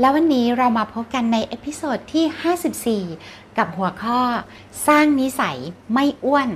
[0.00, 4.20] แล้ววันนี้เรามาพบกันใน episode ที่ 54 กับหัวข้อ
[4.86, 5.58] สร้างนิสัย
[5.92, 6.48] ไม่อ้วน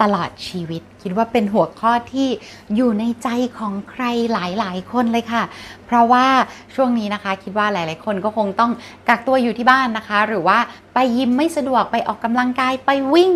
[0.00, 2.28] ตลอดชีวิตคิดว่าเป็นหัวข้อที่
[2.76, 3.28] อยู่ในใจ
[3.58, 5.42] ของใครหลาย ๆ คนเลยค่ะ
[5.86, 6.26] เพราะว่า
[6.74, 8.70] ช่วงนี้นะคะ คิดว่าหลาย ๆ คนก็คงต้อง
[9.08, 10.58] กักตัวอยู่ที่บ้านนะคะ หรือว่า
[10.94, 13.32] ไปยิมไม่สะดวกไปออกกำลังกายไปวิ่ง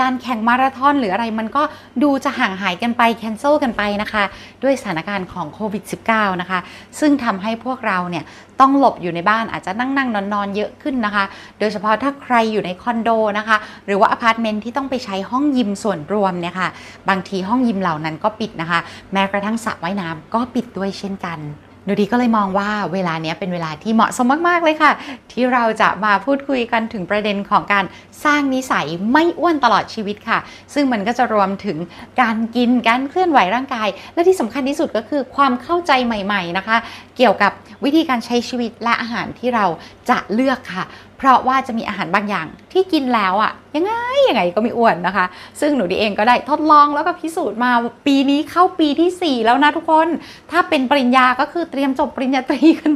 [0.00, 1.62] การแข่งมาราธอนหรืออะไรมันก็
[2.02, 4.24] ดูจะห่างหายกันไป cancel กันไปนะคะ
[4.62, 6.58] ด้วยสถานการณ์ของโควิด -19 นะคะ
[7.00, 8.24] ซึ่งทำให้พวกเราเนี่ย
[8.60, 11.24] ต้องหลบอยู่ในบ้านอาจจะนั่งนั่งนอนนอนเยอะขึ้นนะคะ
[11.58, 16.68] โดยเฉพาะถ้าใครอยู่ในคอนโดนะคะ หรือว่าอพาร์ตเมนต์ที่ต้องไปใช้ห้องยิมส่วนรวมเนี่ยค่ะ
[17.08, 18.80] บางทีห้องยิมเหล่านั้นก็ปิดนะคะ
[19.12, 21.40] แม้กระทั่งสระว่ายน้ำก็ปิดด้วยเช่นกัน
[21.84, 24.92] หนูดีก็เลยมองว่าเวลาเนี้ยเป็นเวลาที่เหมาะสมมาก ๆ เลยค่ะ
[25.32, 27.84] ที่เราจะมาพูดคุยกันถึงประเด็นของการ
[28.24, 30.38] สร้างนิสัยไม่อ้วนตลอดชีวิตค่ะ
[30.74, 31.78] ซึ่งมันก็จะรวมถึง
[32.20, 36.76] การกินการเคลื่อนไหวร่างกาย และที่สำคัญที่สุดก็คือความเข้าใจใหม่ ๆ นะคะ
[37.16, 37.52] เกี่ยวกับ
[37.84, 39.66] วิธีการใช้ชีวิตและอาหารที่เรา
[40.10, 40.84] จะเลือกค่ะ
[41.18, 43.92] เพราะว่าจะมีอาหารบางอย่างที่กินแล้วอะยังไง
[44.28, 45.26] ยังไงก็ไม่อ้วนนะคะ
[45.60, 47.70] ซึ่งหนูดีเองก็ได้ทดลองแล้วก็พิสูจน์มา
[48.06, 50.08] ปีนี้เข้าปีที่ 4 แล้วนะทุกคน
[50.50, 52.92] ถ้าเป็นปริญญาก็คือเตรียมจบปริญญาตรีกัน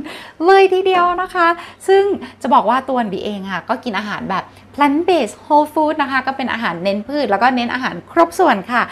[0.47, 1.49] เลยทีเดียวนะคะ
[1.89, 2.03] ซึ่ง
[2.43, 8.83] จะบอกว่าตัวดีเองค่ะ ก็กินอาหารแบบ plant based whole food นะคะ ก็เป็นอาหารเน้นพืช แล้วก็เน้นอาหารครบส่วนค่ะ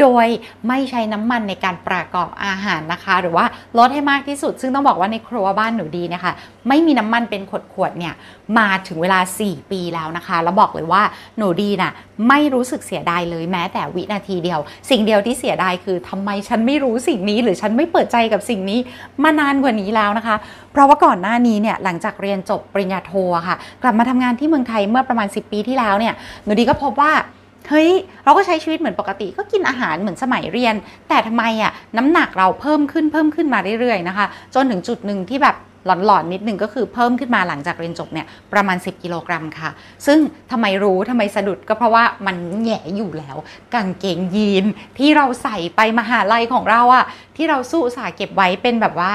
[0.00, 0.26] โดย
[0.68, 3.46] ไม่ใช้น้ำมันในการประกอบอาหารนะคะ หรือว่า
[3.78, 6.32] ลดให้มากที่สุด ซึ่งต้องบอกว่าในครัวบ้านหนูดีนะคะ
[6.68, 8.14] ไม่มีน้ำมันเป็นขวดๆเนี่ย
[8.58, 11.02] มาถึงเวลา 4 ปีแล้วนะคะแล้วบอกเลยว่า
[11.38, 11.92] หนูดีนะ่ะ
[12.28, 18.78] ไม่รู้สึกเสียดายเลยแม้แต่วินาทีเดียว สิ่งเดียวที่เสียดายคือทำไมฉันไม่รู้สิ่งนี้ หรือฉันไม่เปิดใจกับสิ่งนี้
[19.22, 20.36] มานานกว่านี้แล้วนะคะ
[20.72, 23.12] เพราะว่าก่อนหน้านี้เนี่ยหลังจากเรียนจบปริญญาโท
[23.48, 27.12] ค่ะ กลับมาทำงานที่เมืองไทยเมื่อประมาณ 10 ปีที่แล้วเนี่ยหนูดีก็พบว่า
[27.70, 27.90] เฮ้ย
[28.24, 30.74] เราก็ใช้ชีวิตเหมือนปกติก็กินอาหารเหมือนสมัยเรียน
[31.08, 39.70] แต่ทำไมอะน้ำหนักเราเพิ่มขึ้นเพิ่มขึ้นมาเรื่อยๆนะคะ จนถึงจุดหนึ่งที่แบบ หลอนๆนิดนึงก็คือเพิ่มขึ้นมาหลังจากเรียนจบเนี่ยประมาณ 10 กิโลกรัมค่ะ
[40.06, 40.18] ซึ่ง
[40.50, 43.36] ทำไมรู้ทำไมสะดุดก็เพราะว่ามันแย่อยู่แล้ว
[43.74, 44.64] กางเกงยีน
[44.98, 47.04] ที่เราใส่ไปมหาลัยของเราอะ
[47.36, 49.14] ที่เราสู้สาเก็บไว้เป็นแบบว่า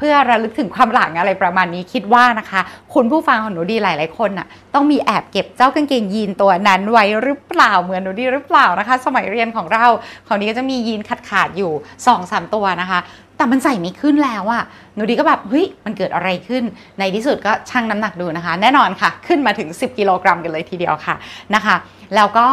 [0.00, 2.60] เพื่อระลึกถึงความหลังอะไรประมาณนี้คิดว่านะคะ
[2.94, 9.86] คุณผู้ฟังของหนูดีหลาย ๆ คนน่ะต้องมีแอบเก็บเจ้ากางเกงยีนตัวนั้นไว้หรือเปล่าเหมือนหนูดีหรือเปล่านะคะ สมัยเรียนของเรา
[10.26, 13.00] ของนี้ก็จะมียีนขาดขาดอยู่2อสตัวนะคะ
[13.36, 14.64] แต่มันใส่ไม่ขึ้นแล้วอะ
[14.96, 16.62] หนูดีก็แบบเฮ้ยมันเกิดอะไรขึ้น
[16.98, 21.14] ในที่สุดก็ชั่งน้ำหนักดูนะคะ แน่นอนค่ะ ขึ้นมาถึง 10 กิโลกรัมกันเลยทีเดียวค่ะ
[21.54, 21.76] นะคะ
[22.16, 22.46] แล้วก็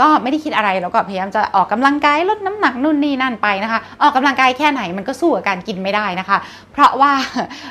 [0.00, 6.38] ก็ไม่ได้คิดอะไรแล้วก็พยายามจะออกกำลังกายลดน้ำหนักนู่นนี่นั่นไปนะคะ ออกกำลังกายแค่ไหนมันก็สู้กับการกินไม่ได้นะคะ
[6.72, 7.12] เพราะว่า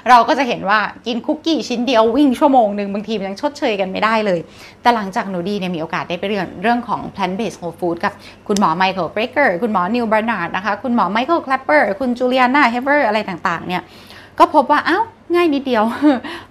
[0.09, 4.39] เราก็จะเห็นว่ากินคุกกี้ชิ้นเดียววิ่งชั่วโมงหนึ่งบางทีมันยังชดเชยกันไม่ได้เลย
[4.81, 8.13] แต่หลังจากหนูดีเนี่ยมีโอกาสได้ไปเรียนเรื่องของ plant based whole food กับ
[8.47, 13.83] คุณหมอไมเคิลเกรเกอร์คุณหมอนีลบาร์นาร์ดนะคะคุณหมอไมเคิลแคลปเปอร์คุณจูเลียนาเฮเวอร์อะไรต่างๆเนี่ย
[14.39, 14.99] ก็พบว่าเอ้า
[15.33, 15.83] ง่ายนิดเดียว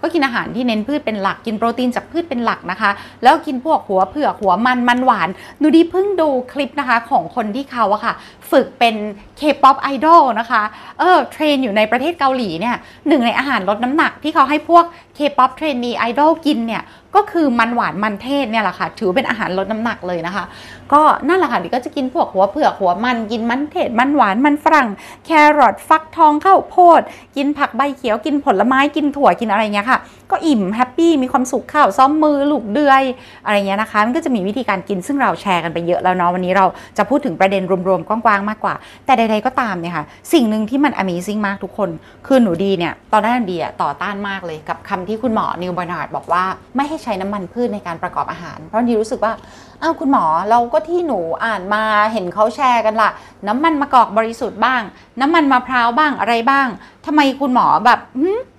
[0.00, 2.91] ก็กินอาหารที่เน้นพืชเป็นหลักกินโปรตีนจากพืชเป็นหลักนะคะ
[3.22, 8.14] แล้วกินพวกหัวเผือกหัวมันมันหวานหนูดีเพิ่งดูคลิปนะคะของคนที่เขาอะค่ะ
[8.51, 8.95] ฝึกเป็น
[9.41, 10.62] K-POP Idol นะคะ
[10.99, 12.77] เออเทรนอยู่ในประเทศเกาหลีเนี่ย
[13.09, 14.84] หนึ่งในอาหารลดน้ำหนักที่เขาให้พวก
[15.19, 16.83] K-POP เทรนนีไอดอลกินเนี่ย
[17.17, 20.45] ก็คือมันหวานมันเทศเนี่ยแหละค่ะ ถือเป็นอาหารลดน้ำหนักเลยนะคะ
[20.93, 24.89] ก็นั่นแหละค่ะดิก็จะกินพวกหัวเผือกหัวมันกินมันเทศมันหวานมันฝรั่ง
[25.27, 27.01] แครอทฟักทองข้าวโพด
[27.37, 29.99] กินผักใบเขียวกินผลไม้กินถั่วกินอะไรเงี้ยค่ะ
[30.31, 33.03] ก็อิ่ม happy มีความสุขข้าวซ้อมมือลูกเดือย
[33.45, 36.67] อะไรเงี้ยนะคะ มันก็จะมีวิธีการกินซึ่งเราแชร์กันไปเยอะแล้วเนาะวันนี้เรา
[36.99, 38.74] จะพูดถึงประเด็นรวมๆกว้างๆมากกว่า
[39.06, 41.91] แต่ใด ๆก็ตามเนี่ยค่ะ สิ่งหนึ่งที่มัน Amazing มากทุกคน
[42.26, 46.44] คือหนูดีเนี่ย ตอนแรกดีอะต่อต้านมากเลยกับคำที่คุณหมอนีลบาร์นาร์ดบอกว่า
[46.76, 49.33] ไม่ให้ใช้น้ำมันพืชในการประกอบอาหาร เพราะดีรู้สึกว่า
[49.83, 51.83] อ้าวคุณหมอเราก็ที่หนูอ่านมา
[52.13, 53.11] เห็นเขาแชร์กันละ
[53.49, 54.83] น้ำมันมะกอกบริสุทธิ์บ้าง
[55.21, 56.69] น้ำมันมะพร้าวบ้างอะไรบ้าง
[57.07, 58.01] ทำไมคุณหมอแบบ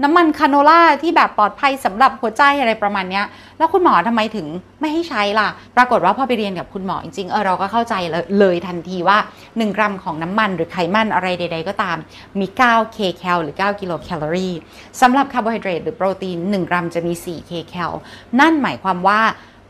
[0.04, 3.22] น้ำมันคาโนล่าที่แบบปลอดภัยสำหรับหัวใจอะไรประมาณนี้
[3.58, 4.48] แล้วคุณหมอทำไมถึง
[4.80, 7.96] ไม่ให้ใช้ล่ะ ปรากฏว่าพอไปเรียนกับคุณหมอจริงๆเออเราก็เข้าใจ
[8.40, 9.18] เลยทันทีว่า
[9.48, 11.98] 1 กรัมของน้ำมันหรือไขมันอะไรใด ๆ ก็ตาม
[12.40, 14.54] มี 9 k แคลหรือ 9 กิโลแคลอรี่
[15.02, 17.92] สำหรับคาร์โบไฮเดรตหรือโปรตีน 1 กรัมจะมี 4 k แคล
[18.40, 19.22] นั่นหมายความว่า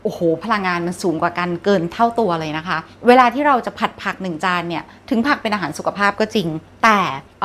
[0.08, 6.48] โอ้โหพลังงานมันสูงกว่ากันเกินเท่าตัวเลยนะคะ เวลาที่เราจะผัดผักหนึ่งจานเนี่ย ถึงผักเป็นอาหารสุขภาพก็จริง
[6.84, 6.98] แต่
[7.42, 7.44] เ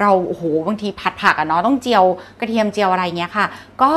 [0.00, 2.04] เราโอ้โหบางทีผัดผักอะเนาะต้องเจียว
[2.40, 3.46] กระเทียมเจียวอะไรเงี้ยค่ะ
[3.82, 3.92] ก็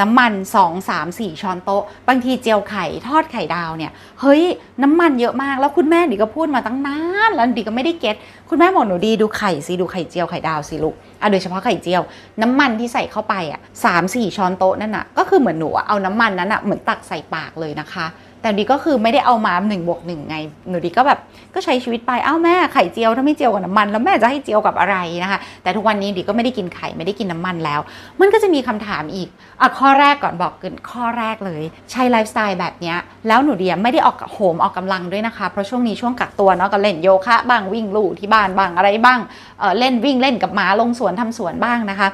[0.00, 4.42] น้ำมัน 2 3 4 ช้อนโต๊ะ บางทีเจียวไข่ทอดไข่ดาวเนี่ยเฮ้ย
[4.82, 6.98] น้ำมันเยอะมากแล้วคุณแม่ดิก็พูดมาตั้งนา
[7.28, 8.16] นแล้วดิก็ไม่ได้เก็ต
[8.48, 12.02] คุณแม่บอกหนูดีดูไข่สิดูไข่เจียวไข่ดาวสิลูกอะโดยเฉพาะไข่เจียว
[12.42, 18.06] น้ำมันที่ใส่เข้าไปอะสามสี่ช้อนโต๊ะนั่นอะก็คือเหมือนหนูเอาน้ำมันนั้นอะเหมือนตักใส่ปากเลยนะคะ
[18.42, 20.36] แต่ดีก็คือไม่ได้เอามาหนึ่งบวกหนึ่งไง
[20.68, 21.18] หนูดีก็แบบ
[21.54, 27.80] ก็ใช้ชีวิตไปเอ้าแม่ไข่เจียวถ้าไม่เจียวกับน้ำมัน แล้วแม่จะให้เจียวกับอะไรนะคะ แต่ทุกวันนี้ดีก็ไม่ได้กินไข่ไม่ได้กินน้ำมันแล้ว
[28.20, 29.28] มันก็จะมีคำถามอีก
[29.60, 32.96] อะข้อแรกก่อนบอกกันข้อแรกเลย ใช้ไลฟ์สไตล์แบบเนี้ย
[33.28, 39.20] แล้วหนูเดียไม่ได้ออกโหมออกกำลังด้วยนะคะ เพราะช่วงนี้ช่วงกักตัวเนาะก็เล่นโยคะบ้างวิ่งลู่ที่บ้านบ้างอะไรบ้าง
[39.58, 42.08] เออเล่นวิ่งเล่นกับหมาลงสวนทำสวนบ้างนะคะ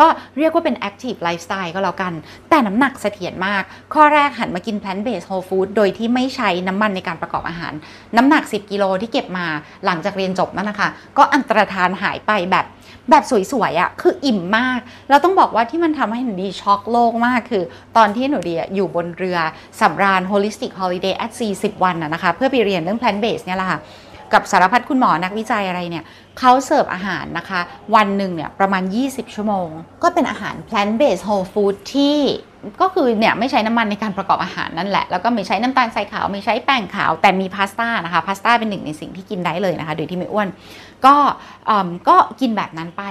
[0.00, 0.06] ก็
[0.38, 2.12] เรียกว่าเป็น active lifestyle ก็แล้วกัน
[2.50, 3.62] แต่น้ำหนักเสถียรมาก
[3.94, 7.72] ข้อแรกหันมากิน plant based whole food โดยที่ไม่ใช้น้ำมันในการประกอบอาหาร
[8.16, 9.46] น้ำหนัก 10 กิโลที่เก็บมา
[9.84, 12.66] หลังจากเรียนจบนั่นนะคะ ก็อันตรธานหายไปแบบ
[13.10, 14.80] แบบสวยๆอะ่ะคืออิ่มมาก
[15.10, 17.64] เราต้องบอกว่าที่มันทำให้หนูดีช็อกโลกมากคือ
[17.96, 19.38] ตอนที่หนูดีอยู่บนเรือ
[19.80, 23.78] สำราญ holistic holiday at sea 10 วันนะนะคะ เพื่อไปเรียนเรื่อง plant based เนี่ยแหละค่ะ
[24.34, 26.04] กับสารพัดคุณหมอนักวิจัยอะไรเนี่ย
[26.38, 27.60] เขาเสิร์ฟอาหารนะคะ
[27.94, 29.68] วันหนึ่งเนี่ยประมาณ 20 ชั่วโมง
[30.02, 32.18] ก็เป็นอาหาร plant based whole food ที่
[32.80, 40.48] ก็คือเนี่ยไม่ใช้น้ำมันในการประกอบอาหารนั่นแหละ แล้วก็ไม่ใช้น้ำตาลทรายขาวไม่ใช้แป้งขาว แต่มีพาสต้านะคะพาสต้าเป็นหนึ่งในสิ่งที่กินได้เลยนะคะ โดยที่ไม่อ้วน
[41.06, 41.14] ก็
[42.08, 43.02] ก็กินแบบนั้นไป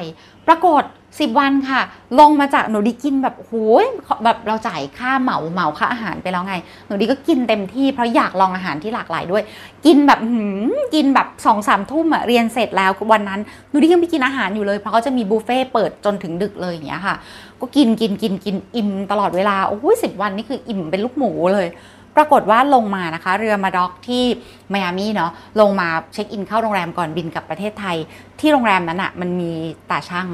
[0.47, 0.83] ปรากฏ
[1.19, 1.81] 10 วันค่ะ
[2.19, 3.53] ลงมาจากหนูดีกินแบบโห
[3.83, 3.85] ย
[4.23, 6.55] แบบเราจ่ายค่าเหมาเหมาค่าอาหารไปแล้วไง
[6.87, 9.43] หนูดีก็กินเต็มที่เพราะอยากลองอาหารที่หลากหลายด้วย
[9.85, 17.15] กินแบบหืมกินแบบสองสามทุ่มอะเรียนเสร็จแล้ววันนั้นหนูดียังไปกินอาหารอยู่เลย เพราะเขาจะมีบุฟเฟ่เปิดจนถึงดึกเลยอย่างเงี้ยค่ะ
[17.59, 21.67] ก็กินกินกินกินอิ่มตลอดเวลาโอ้ยสิบวันนี่คืออิ่มเป็นลูกหมูเลย
[22.17, 24.23] ปรากฏว่าลงมานะคะ เรือมาด็อกที่
[24.69, 25.31] ไมอามี่เนาะ
[25.61, 27.97] ลงมาเช็คอินเข้าโรงแรมก่อนบินกลับประเทศไทย
[28.39, 29.51] ที่โรงแรมนั้นอะมันมี
[29.89, 30.27] ตาช่าง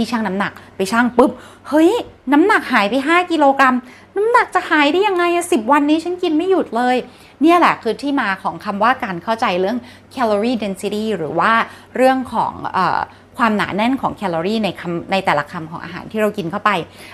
[0.00, 1.30] ที่ช่างน้ำหนักไปช่างปุ๊บ
[1.68, 1.90] เฮ้ย
[2.32, 3.76] น้ำหนักหายไป 5 กิโลกรัม
[4.16, 6.96] น้ำหนักจะหายได้ยังไงอะสิบวันนี้ฉันกินไม่หยุดเลย
[7.42, 9.78] เนี่ยแหละคือที่มาของคำว่าการเข้าใจเรื่อง
[10.14, 11.52] calorie density หรือว่า
[11.96, 12.52] เรื่องของ
[13.40, 16.70] ความหนาแน่นของแคลอรี่ในคำในแต่ละคำของอาหารที่เรากินเข้าไป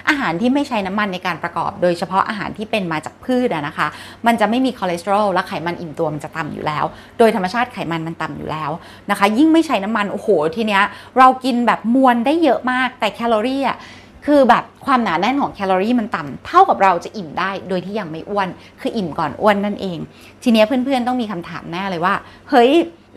[0.09, 3.87] อาหารที่ไม่ใช้น้ำมันในการประกอบ โดยเฉพาะอาหารที่เป็นมาจากพืชนะคะ
[4.27, 6.85] มันจะไม่มีคอเลสเตอรอลและไขมันอิ่มตัวมันจะต่ำอยู่แล้ว
[7.19, 8.71] โดยธรรมชาติไขมันมันต่ำอยู่แล้ว
[9.11, 10.83] นะคะ ยิ่งไม่ใช้น้ำมันโอ้โหทีเนี้ย
[11.19, 13.79] เรากินแบบมวลได้เยอะมากแต่แคลอรี่อะ
[14.27, 18.49] คือแบบความหนาแน่นของแคลอรี่มันต่ำเท่ากับเราจะอิ่มได้โดยที่ยังไม่อ้วน
[18.81, 19.99] คืออิ่มก่อนอ้วนนั่นเอง
[20.43, 22.15] ทีนี้เพื่อนๆต้องมีคำถามแน่เลยว่า
[22.51, 22.71] เฮ้ย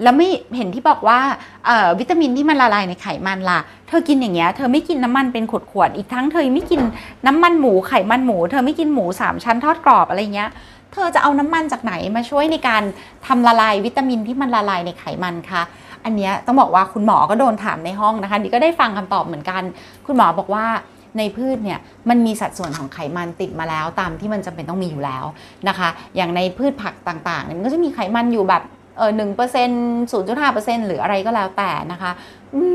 [0.03, 1.19] แล้วไม่เห็นที่บอกว่า
[1.99, 6.81] วิตามินที่มันละลายในไขมันล่ะ เธอกินอย่างเงี้ย เธอไม่กินน้ำมันเป็นขวดๆ อีกทั้งเธอไม่กิน
[7.27, 10.49] น้ำมันหมูไขมันหมู เธอไม่กินหมูสามชั้นทอดกรอบอะไรเงี้ย
[10.93, 12.83] เธอจะเอาน้ำมันจากไหนมาช่วยในการ
[13.27, 15.61] ทำละลายวิตามินที่มันละลายในไขมันคะ
[16.05, 19.61] อันเนี้ยต้องบอกว่าคุณหมอก็โดนถามในห้องนะคะดิก็ได้ฟังคำตอบเหมือนกัน
[20.05, 20.65] คุณหมอบอกว่า
[21.17, 21.79] ในพืชเนี่ย
[22.09, 25.25] มันมีสัดส่วนของไขมันติดมาแล้ว ตามที่มันจำเป็นต้องมีอยู่แล้ว
[25.67, 28.63] นะคะ อย่างในพืชผักต่างๆเนี่ยมันก็จะมีไขมันอยู่แบบ
[28.99, 32.11] เออหนึ่งเปอร์เซ็นต์ศูนย์จุดห้าเปอร์เซ็นต์หรืออะไรก็แล้วแต่นะคะ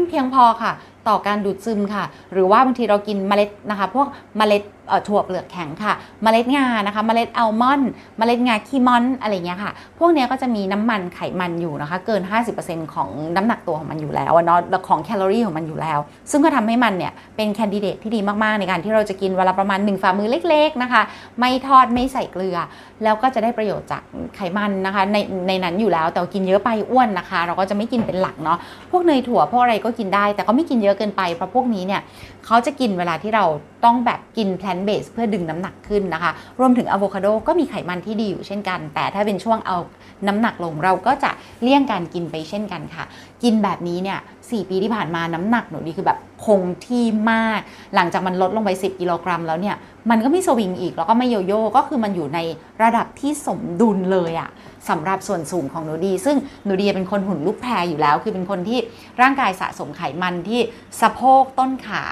[0.08, 0.72] เพียงพอค่ะ
[1.08, 4.06] ต่อการดูดซึมค่ะ หรือว่าบางทีเรากินเมล็ดนะคะ พวก
[4.36, 4.62] เมล็ด
[5.08, 12.22] ถั่วเปลือกแข็งค่ะเมล็ดงานะคะเมล็ดอัลมอนด์เมล็ดงาคีมอนอะไรเงี้ยค่ะ พวกนี้ก็จะมีน้ำมันไขมันอยู่นะคะ เกิน
[12.58, 14.58] 50%ของน้ำหนักตัวของมันอยู่แล้วเนาะ
[14.88, 15.98] ของแคลอรี่ของมันอยู่แล้ว
[16.30, 21.02] ซึ่งก็ทำให้มันเนี่ยเป็น candidate ที่ดีมากๆ ในการที่เราจะกินเวลาประมาณ 1 ฝ่ามือเล็ก ๆนะคะ
[21.38, 22.56] ไม่ทอดไม่ใส่เกลือ
[23.02, 24.02] แล้วก็จะได้ประโยชน์จาก
[24.36, 25.16] ไขมันนะคะใน
[25.48, 28.58] ในนั้นอยู่แล้ว แต่กินเยอะไปอ้วนนะคะ เราก็จะไม่กินเป็นหลักเนาะ
[28.90, 32.02] พวกเนยถั่วพวกอะไรก็กินได้ แต่ก็ไม่กินเยอะเกินไปเพราะพวกนี้เนี่ย
[32.46, 33.44] เขาจะกินเวลาที่เรา
[33.84, 39.78] ต้องแบบกิน plant based เพื่อดึงน้ำหนักขึ้นนะคะ รวมถึงอะโวคาโดก็มีไขมันที่ดีอยู่เช่นกัน แต่ถ้าเป็นช่วงเอา
[40.26, 41.30] น้ำหนักลงเราก็จะ
[41.62, 43.04] เลี่ยงการกินไปเช่นกันค่ะ
[43.42, 44.18] กินแบบนี้เนี่ย
[44.50, 47.60] สปีที่ผ่านมาน้ำหนักหนูดีคือแบบคงที่มาก
[47.94, 49.76] หลังจากมันลดลงไป 10 กิโลกรัมแล้วเนี่ย
[50.10, 52.38] มันก็ไม่สวิงอีกแล้วก็ไม่โยโย่ก็คือมันอยู่ใน
[52.82, 54.50] ระดับที่สมดุลเลยอะ
[54.88, 58.78] สำหรับส่วนสูงของหนูดี ซึ่งหนูดีเป็นคนหุ่นลูกแพรอยู่แล้ว คือเป็นคนที่
[59.20, 60.60] ร่างกายสะสมไขมันที่
[61.00, 62.04] สะโพกต้นขา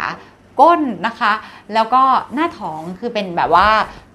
[0.61, 1.33] ก้นนะคะ
[1.75, 2.03] แล้วก็
[2.35, 3.69] หน้าท้องคือเป็นแบบว่า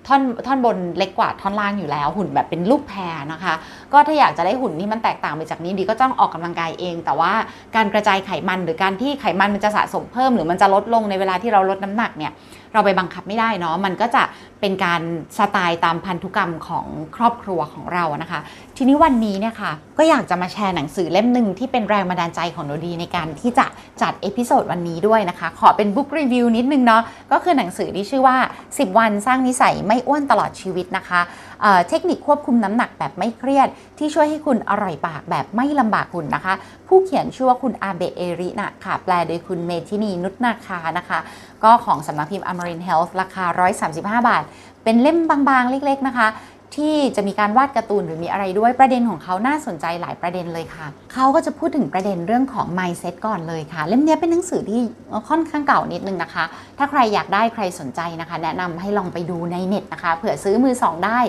[0.07, 3.53] ท่อนท่อนบนเล็กกว่าท่อนล่างอยู่แล้ว หุ่นแบบเป็นลูกแพรนะคะ
[3.93, 7.33] ก็ถ้าอยากจะได้หุ่นที่มันแตกต่างไปจากนี้ดีก็ต้องออกกำลังกายเอง แต่ว่า
[7.75, 12.31] การกระจายไขมันหรือการที่ไขมันมันจะสะสมเพิ่ม หรือมันจะลดลงในเวลาที่เราลดน้ำหนักเนี่ย
[12.73, 14.23] เราไปบังคับไม่ได้เนาะมันก็จะ
[14.61, 15.01] เป็นการ
[15.37, 18.39] สไตล์ตามพันธุกรรมของครอบครัวของเรานะคะ
[18.77, 23.65] ทีนี้วันนี้เนี่ยค่ะก็อยากจะมาแชร์หนังสือเล่มหนึ่งที่เป็นแรงบันดาลใจของหนูดีในการที่จะ
[24.01, 28.37] จัด episode วันนี้ด้วยนะคะ ขอเป็น book review นิดนึงเนาะก็คือหนังสือที่ชื่อว่า
[28.69, 31.21] 10 วันสร้างนิสัยไม่อ้วนตลอดชีวิตนะคะ
[31.61, 36.53] เเทคนิคควบคุมน้ำหนักแบบไม่เครียด ที่ช่วยให้คุณอร่อยปากแบบไม่ลำบากคุณนะคะ
[36.87, 41.19] ผู้เขียนชื่อว่าคุณอาเบเอรินะค่ะแปลโดยคุณเมทินีนุชนาคานะคะ
[41.63, 43.45] ก็ของสำนักพิมพ์ Amarin Health ราคา
[43.87, 44.43] 135 บาท
[44.83, 46.29] เป็นเล่มบางๆ เล็ก ๆ นะคะ
[46.77, 54.81] ที่จะมีการวาดการ์ตูนหรือมีอะไรด้วยประเด็นของเขาน่าสนใจหลายประเด็นเลยค่ะ เขาก็จะพูดถึงประเด็นเรื่องของ mindset ก่อนเลยค่ะ เล่มนี้เป็นหนังสือที่
[55.29, 56.43] ค่อนข้างเก่านิดนึงนะคะ
[56.77, 61.19] ถ้าใครอยากได้ใครสนใจนะคะ แนะนำให้ลองไปดูในเน็ตนะคะเผื่อซื้อมือสองได้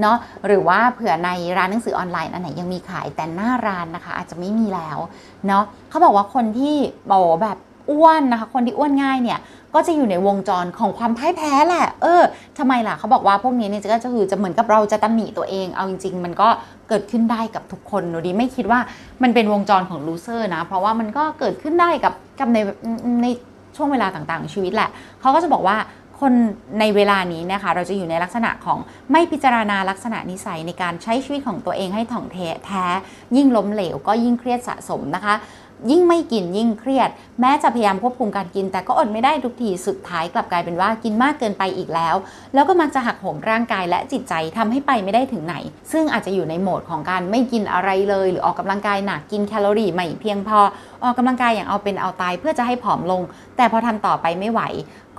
[0.00, 0.16] เนาะ
[0.46, 4.98] หรือว่าเผื่อในร้านหนังสือออนไลน์อันไหนยังมีขายแต่หน้าร้านนะคะ อาจจะไม่มีแล้ว
[5.46, 6.74] เนาะเขาบอกว่าคนที่
[7.08, 7.58] โบแบบ
[7.90, 9.38] อ้วนนะคะ คนที่อ้วนง่ายเนี่ย
[9.74, 12.22] ก็จะอยู่ในวงจรของความพ่ายแพ้แหละ เออ
[12.58, 16.48] ทำไมล่ะเขาบอกว่าพวกนี้เนี่ยก็จะคือจะเหมือนกับเราจะตำหนิตัวเอง เอาจริง ๆ มันก็
[16.88, 18.80] เกิดขึ้นได้กับทุกคนหนูดีไม่คิดว่า
[19.22, 22.58] มันเป็นวงจรของลูเซอร์นะ เพราะว่ามันก็เกิดขึ้นได้กับกับใน
[23.22, 23.26] ใน
[23.76, 24.88] ช่วงเวลาต่างๆ ชีวิตแหละ
[25.20, 25.76] เขาก็จะบอกว่า
[26.20, 26.32] คน
[26.80, 28.78] ในเวลานี้นะคะเราจะอยู่ในลักษณะของ
[29.12, 32.84] ไม่พิจารณาลักษณะนิสัยในการใช้ชีวิตของตัวเองให้ถ่องแท้
[33.36, 35.34] ยิ่งล้มเหลวก็ยิ่งเครียดสะสมนะคะ
[35.90, 42.14] ยิ่งไม่กินยิ่งเครียด แม้จะพยายามควบคุมการกิน แต่ก็อดไม่ได้ทุกทีสุดท้ายกลับกลายเป็นว่ากินมากเกินไปอีกแล้ว
[42.54, 45.56] แล้วก็มักจะหักโหมร่างกายและจิตใจทำให้ไปไม่ได้ถึงไหน
[45.92, 50.60] ซึ่งอาจจะอยู่ในโหมดของการไม่กินอะไรเลย หรือออกกำลังกายหนักกินแคลอรี่ไม่เพียงพอ
[51.04, 53.22] ออกกำลังกายอย่างเอาเป็นเอาตายเพื่อจะให้ผอมลง
[53.56, 54.60] แต่พอทำต่อไปไม่ไหว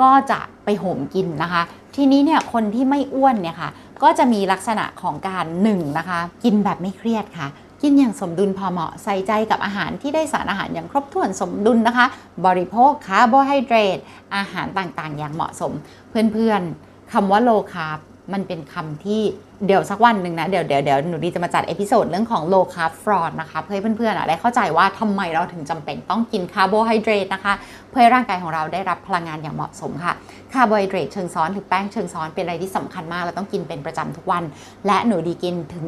[0.01, 1.61] ก็จะไปโหมกินนะคะ
[1.95, 3.69] ทีนี้เนี่ยคนที่ไม่อ้วนเนี่ยค่ะ
[4.03, 7.47] ก็จะมีลักษณะของการหนึ่งนะคะกินแบบไม่เครียดค่ะ
[7.81, 12.05] กินอย่างสมดุลพอเหมาะใส่ใจกับอาหารที่ได้สารอาหารอย่างครบถ้วนสมดุลนะคะ
[12.45, 13.97] บริโภคคาร์โบไฮเดรต
[14.35, 15.71] อาหารต่างๆ อย่างเหมาะสม
[16.09, 17.99] เพื่อนๆคำว่า low carb
[18.33, 19.21] มันเป็นคำที่
[19.67, 27.53] เดี๋ยวสักวันหนึ่งนะ เดี๋ยวเดี๋ยวเดี๋ยวหนูดีจะมาจัด episode เรื่องของ low carb fraud นะคะเพื่อให้เพื่อนๆได้เข้าใจว่าทำไมเราถึงจำเป็นต้องกินคาร์โบไฮเดรตนะคะ
[27.91, 30.13] เพื่อให้ร่างกายของเราได้รับพลังงานอย่างเหมาะสมค่ะ
[30.53, 34.43] คาร์โบไฮเดรตเชิงซ้อนหรือแป้งเชิงซ้อนเป็นอะไรที่สำคัญมาก เราต้องกินเป็นประจำทุกวัน
[34.87, 35.85] และหนูดีกินถึง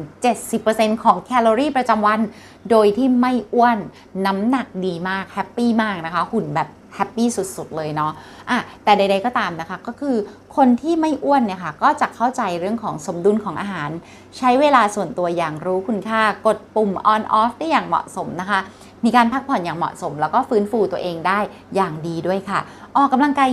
[0.50, 2.20] 70%ของแคลอรี่ประจำวัน
[2.70, 3.78] โดยที่ไม่อ้วน
[4.26, 8.12] น้ำหนักดีมาก happy มากนะคะหุ่นแบบ happy สุดๆเลยเนาะ
[8.50, 10.16] อะแต่ใดๆก็ตามนะคะ ก็คือ
[10.56, 13.90] คนที่ไม่อ้วนเนี่ยค่ะ ก็จะเข้าใจเรื่องของสมดุลของอาหาร
[14.38, 18.60] ใช้เวลาส่วนตัวอย่างรู้คุณค่ากดปุ่ม on off ได้อย่างเหมาะสมนะคะ
[19.04, 21.38] มีการพักผ่อนอย่างเหมาะสม แล้วก็ฟื้นฟูตัวเองได้
[21.74, 22.60] อย่างดีด้วยค่ะ
[22.96, 23.48] ออกกำลังกาย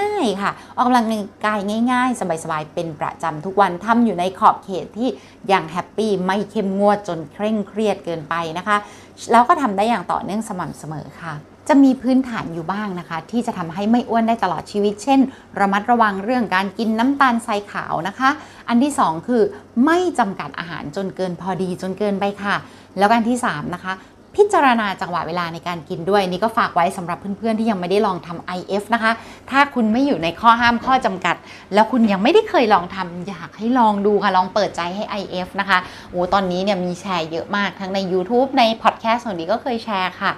[0.00, 1.06] ง่าย ๆ ค่ะ ออกกำลัง
[1.46, 1.58] กาย
[1.92, 5.08] ง่าย ๆ สบายๆเป็นประจำทุกวันทำอยู่ในขอบเขตที่
[5.48, 8.76] อย่าง happy ไม่เข้มงวดจนเคร่งเครียดเกินไปนะคะ
[9.32, 11.34] แล้วก็ทำได้อย่างต่อเนื่องสม่ำเสมอค่ะ
[11.68, 15.20] จะมีพื้นฐานอยู่บ้างนะคะ ที่จะทำให้ไม่อ้วนได้ตลอดชีวิต เช่น
[15.60, 18.30] ระมัดระวังเรื่องการกินน้ำตาลทรายขาวนะคะ
[18.68, 19.42] อันที่ 2 คือ
[19.84, 22.54] ไม่จำกัดอาหารจนเกินพอดีจนเกินไปค่ะ
[22.98, 23.94] แล้วอันที่ 3 นะคะ
[24.38, 29.12] พิจารณาจังหวะเวลาในการกินด้วย นี่ก็ฝากไว้สำหรับเพื่อนๆที่ยังไม่ได้ลองทำ IF นะคะ
[29.50, 31.36] ถ้าคุณไม่อยู่ในข้อห้ามข้อจำกัด
[31.74, 35.78] แล้วคุณยังไม่ได้เคยลองทำอยากให้ลองดูค่ะลองเปิดใจให้ IF นะคะ
[36.10, 40.30] โอ้ตอนนี้เนี่ยมีแชร์เยอะมากทั้งใน YouTube ในพอดแคสต์ของดีก็เคยแชร์ค่ะ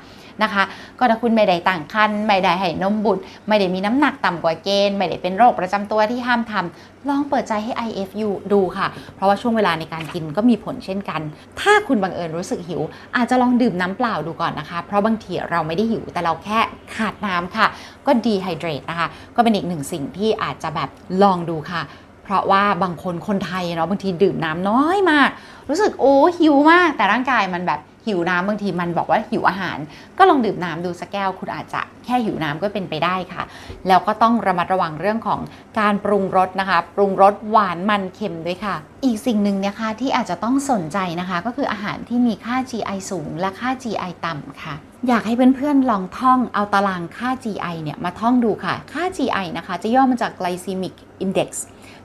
[0.42, 0.62] นะคะ
[0.98, 11.20] ก็ถ้าคุณไม่ได้ตั้งครรภ์ไม่ได้ให้นมบุตร ไม่ได้มีน้ำหนักต่ำกว่าเกณฑ์ ไม่ได้เป็นโรคประจำตัวที่ห้ามทำลองเปิดใจให้ IF ดูค่ะ เพราะว่าช่วงเวลาในการกินก็มีผลเช่นกัน
[11.60, 12.80] ถ้าคุณบังเอิญรู้สึกหิว
[13.16, 16.58] อาจจะลองดื่มน้ำเปล่าดูก่อนนะคะ เพราะบางทีเราไม่ได้หิวแต่เราแค่
[16.94, 17.66] ขาดน้ำค่ะ
[18.06, 20.88] ก็ dehydrate นะคะ ก็เป็นอีกหนึ่งสิ่งที่อาจจะแบบ
[21.22, 21.82] ลองดูค่ะ
[22.24, 25.30] เพราะว่าบางคนคนไทยเนาะบางทีดื่มน้ำน้อยมาก
[25.68, 29.78] รู้สึกโอ้หิวมาก แต่ร่างกายมันแบบ หิวน้ำบางทีมันบอกว่าหิวอาหาร
[30.18, 33.42] ก็ลองดื่มน้ำดูสักแก้ว คุณอาจจะแค่หิวน้ำก็เป็นไปได้ค่ะ
[33.88, 35.40] แล้วก็ต้องระมัดระวังเรื่องของ
[35.78, 44.74] การปรุงรสนะคะ ปรุงรสหวานมันเค็มด้วยค่ะ อีกสิ่งหนึ่งนะคะที่อาจจะต้องสนใจนะคะ ก็คืออาหารที่มีค่า GI สูง และค่า GI ต่ำค่ะ
[45.08, 50.94] อยากให้เพื่อนๆลองท่องเอาตารางค่า GI เนี่ยมาท่องดูค่ะ ค่า GI นะคะ จะย่อมาจาก glycemic
[51.24, 51.50] index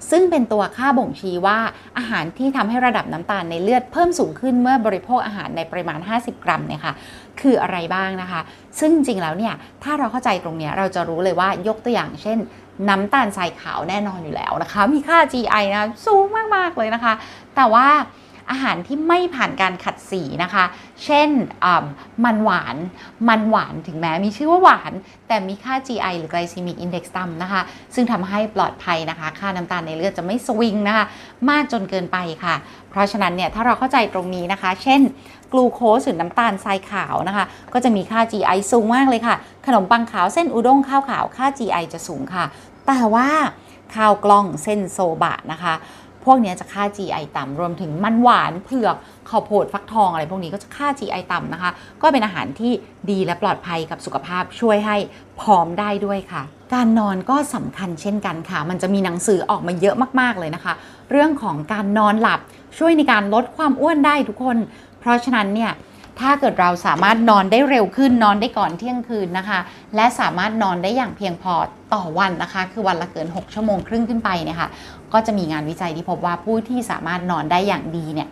[0.10, 1.60] ซึ่งเป็นตัวค่าบ่งชี้ว่า
[1.98, 6.94] อาหารที่ทำให้ระดับน้ำตาลในเลือดเพิ่มสูงขึ้นเมื่อบริโภคอาหารในปริมาณ 50 กรัมเนี่ยค่ะ
[7.42, 8.42] คืออะไรบ้างนะคะ
[8.80, 9.54] ซึ่งจริงแล้วเนี่ย
[9.84, 12.38] ถ้าเราเข้าใจตรงนี้เราจะรู้เลยว่ายกตัวอย่างเช่น
[12.90, 17.14] น้ำตาลทรายขาวแน่นอนอยู่แล้วนะคะ มีค่า GI นะสูงมากๆเลยนะคะ
[17.56, 17.88] แต่ว่า
[18.52, 20.64] อาหารที่ไม่ผ่านการขัดสีนะคะ
[21.04, 21.30] เช่น
[22.26, 22.76] มันหวาน
[23.30, 24.92] มันหวานถึงแม้มีชื่อว่าหวาน
[25.28, 27.62] แต่มีค่า GI หรือ glycemic index ต่ำนะคะ
[27.96, 31.06] ซึ่งทำให้ปลอดภัยนะคะ ค่าน้ำตาลในเลือดจะไม่สวิงนะคะ
[31.50, 32.56] มากจนเกินไปค่ะ
[32.90, 35.02] เพราะฉะนั้นเนี่ย ถ้าเราเข้าใจตรงนี้นะคะ เช่น
[35.52, 42.46] กลูโคสหรือน้ำตาลทรายขาวนะคะ ก็จะมีค่า GI สูงมากเลยค่ะ ขนมปังขาวเส้นอุด้งข้าวขาวค่า GI จะสูงค่ะ
[42.88, 43.30] แต่ว่า
[43.96, 45.74] ข้าวกล้องเส้นโซบะนะคะ
[46.26, 48.96] พวกนี้จะค่า GI ต่ำรวมถึงมันหวานเผือก
[49.30, 52.72] ข้าวโพดฟักทองอะไรพวกนี้ก็จะค่า GI ต่ำนะคะ ก็เป็นอาหารที่
[53.10, 54.98] ดีและปลอดภัยกับสุขภาพช่วยให้
[55.40, 60.74] ผอมได้ด้วยค่ะ การนอนก็สำคัญเช่นกันค่ะ มันจะมีหนังสือออกมาเยอะมากๆเลยนะคะ
[61.12, 62.40] เรื่องของการนอนหลับ
[62.78, 64.58] ช่วยในการลดความอ้วนได้ทุกคน
[65.00, 65.72] เพราะฉะนั้นเนี่ย
[66.20, 69.60] ถ้าเกิดเราสามารถนอนได้เร็วขึ้นนอนได้ก่อนเที่ยงคืนนะคะ
[69.96, 71.54] และสามารถนอนได้อย่างเพียงพอ
[71.94, 74.70] ต่อวันนะคะ คือวันละเกิน 6 ชั่วโมงครึ่งขึ้นไปเนี่ยค่ะ
[75.14, 78.28] ก็จะมีงานวิจัยที่พบว่าผู้ที่สามารถนอนได้อย่างดีเนี่ย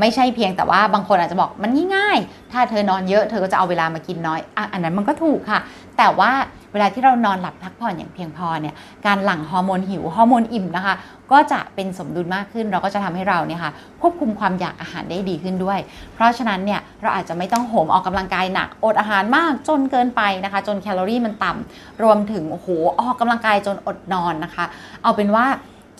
[0.00, 5.60] ไม่ใช่เพียงแต่ว่าบางคนอาจจะบอกมันง่ายๆถ้าเธอนอนเยอะเธอก็จะเอาเวลามากินน้อยออันนั้นมันก็ถูกค่ะ
[5.98, 6.30] แต่ว่า
[6.74, 8.74] เวลาที่เรานอนหลับพักผ่อนอย่างเพียงพอเนี่ย
[9.06, 10.94] การหลั่งฮอร์โมนหิวฮอร์โมนอิ่มนะคะ
[11.32, 15.78] ก็จะเป็นสมดุลมากขึ้น เราก็จะทำให้เราเนี่ยค่ะควบคุมความอยากอาหารได้ดีขึ้นด้วย
[16.14, 22.68] เพราะฉะนั้นเนี่ยเราอาจจะไม่ต้องโหมออกกำลังกายหนักอดอาหารมากจนเกินไปนะคะ จนแคลอรี่มันต่ำรวมถึงโอ้โห
[23.00, 24.64] ออกกำลังกายจนอดนอนนะคะ
[25.02, 25.46] เอาเป็นว่า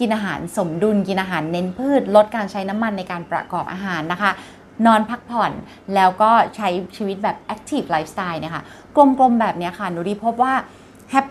[0.01, 4.31] กินอาหารสมดุลกินอาหารเน้นพืช ลดการใช้น้ำมันในการประกอบอาหารนะคะ
[4.87, 5.53] นอนพักผ่อน
[5.95, 8.65] แล้วก็ใช้ชีวิตแบบ active lifestyle เนี่ยค่ะ
[8.97, 10.55] กลมๆแบบนี้ค่ะหนูดีพบว่า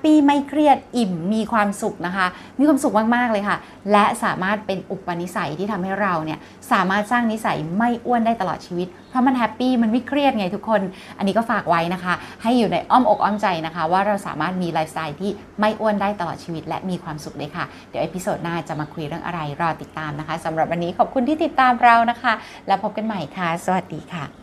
[0.03, 2.27] happy ไม่เครียดอิ่มมีความสุขนะคะ
[2.59, 3.57] มีความสุขมาก ๆ เลยค่ะ
[3.91, 6.39] และสามารถเป็นอุปนิสัยที่ทำให้เราเนี่ย
[6.71, 10.81] สามารถสร้างนิสัยไม่อ้วนได้ตลอดชีวิต เพราะมัน happy มันไม่เครียดไงทุกคน
[11.17, 22.33] อันนี้ก็ฝากไว้นะคะ ให้อยู่ในอ้อมอกอ้อมใจนะคะ ว่าเราสามารถมีไลฟ์สไตล์ที่ไม่อ้วนได้ตลอดชีวิต และมีความสุขเลยค่ะ เดี๋ยว episode หน้าจะมาคุยเรื่องอะไรรอติดตามนะคะสำหรับวันนี้ขอบคุณที่ติดตามเรานะคะ
[22.67, 24.42] แล้วพบกันใหม่ค่ะ สวัสดีค่ะ